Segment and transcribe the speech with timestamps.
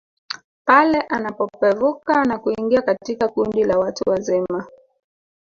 [0.65, 4.67] Pale anapopevuka na kuingia katika kundi la watu wazima